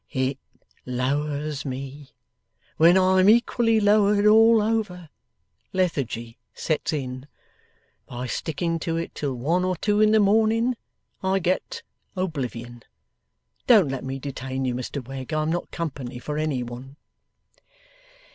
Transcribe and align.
'It 0.09 0.39
lowers 0.83 1.63
me. 1.63 2.09
When 2.77 2.97
I'm 2.97 3.29
equally 3.29 3.79
lowered 3.79 4.25
all 4.25 4.59
over, 4.59 5.09
lethargy 5.73 6.39
sets 6.55 6.91
in. 6.91 7.27
By 8.07 8.25
sticking 8.25 8.79
to 8.79 8.97
it 8.97 9.13
till 9.13 9.35
one 9.35 9.63
or 9.63 9.75
two 9.75 10.01
in 10.01 10.09
the 10.09 10.19
morning, 10.19 10.75
I 11.21 11.37
get 11.37 11.83
oblivion. 12.15 12.81
Don't 13.67 13.89
let 13.89 14.03
me 14.03 14.17
detain 14.17 14.65
you, 14.65 14.73
Mr 14.73 15.05
Wegg. 15.07 15.33
I'm 15.35 15.51
not 15.51 15.69
company 15.69 16.17
for 16.17 16.39
any 16.39 16.63
one. 16.63 16.95